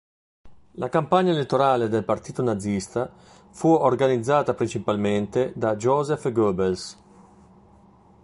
La 0.77 0.89
campagna 0.89 1.29
elettorale 1.29 1.87
del 1.87 2.03
Partito 2.03 2.41
Nazista 2.41 3.13
fu 3.51 3.67
organizzata 3.67 4.55
principalmente 4.55 5.53
da 5.55 5.75
Joseph 5.75 6.31
Goebbels. 6.31 6.97